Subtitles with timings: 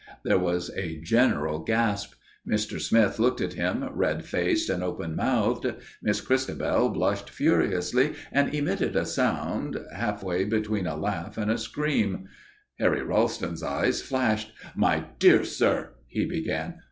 [0.23, 2.15] There was a general gasp.
[2.49, 2.81] Mr.
[2.81, 5.75] Smith looked at him, red faced and open mouthed.
[6.01, 12.27] Miss Christabel blushed furiously and emitted a sound half between a laugh and a scream.
[12.79, 14.51] Harry Ralston's eyes flashed.
[14.75, 16.79] "My dear sir" he began.